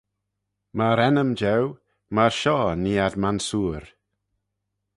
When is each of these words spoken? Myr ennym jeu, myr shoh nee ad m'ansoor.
Myr 0.77 0.99
ennym 1.07 1.31
jeu, 1.41 1.63
myr 2.15 2.33
shoh 2.39 2.71
nee 2.83 3.01
ad 3.05 3.13
m'ansoor. 3.21 3.83